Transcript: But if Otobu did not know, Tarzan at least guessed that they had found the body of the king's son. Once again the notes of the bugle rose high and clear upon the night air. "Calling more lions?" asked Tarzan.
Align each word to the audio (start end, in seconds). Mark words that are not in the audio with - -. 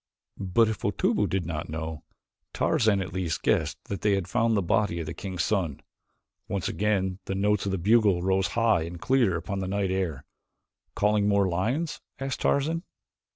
But 0.39 0.67
if 0.67 0.79
Otobu 0.83 1.27
did 1.29 1.45
not 1.45 1.69
know, 1.69 2.01
Tarzan 2.55 3.01
at 3.03 3.13
least 3.13 3.43
guessed 3.43 3.77
that 3.83 4.01
they 4.01 4.13
had 4.15 4.27
found 4.27 4.57
the 4.57 4.63
body 4.63 4.99
of 4.99 5.05
the 5.05 5.13
king's 5.13 5.43
son. 5.43 5.79
Once 6.47 6.67
again 6.67 7.19
the 7.25 7.35
notes 7.35 7.67
of 7.67 7.71
the 7.71 7.77
bugle 7.77 8.23
rose 8.23 8.47
high 8.57 8.81
and 8.81 8.99
clear 8.99 9.37
upon 9.37 9.59
the 9.59 9.67
night 9.67 9.91
air. 9.91 10.25
"Calling 10.95 11.27
more 11.27 11.47
lions?" 11.47 12.01
asked 12.17 12.41
Tarzan. 12.41 12.81